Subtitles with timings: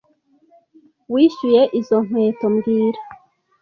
[1.13, 2.99] Wishyuye izo nkweto mbwira